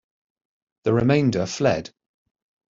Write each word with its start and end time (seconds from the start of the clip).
The 0.85 0.93
remainder 0.93 1.45
fled. 1.45 1.91